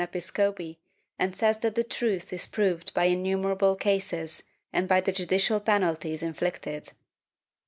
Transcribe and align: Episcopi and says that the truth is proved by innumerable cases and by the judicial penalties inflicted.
Episcopi 0.03 0.79
and 1.19 1.35
says 1.35 1.59
that 1.59 1.75
the 1.75 1.83
truth 1.83 2.33
is 2.33 2.47
proved 2.47 2.91
by 2.95 3.05
innumerable 3.05 3.75
cases 3.75 4.41
and 4.73 4.87
by 4.87 4.99
the 4.99 5.11
judicial 5.11 5.59
penalties 5.59 6.23
inflicted. 6.23 6.89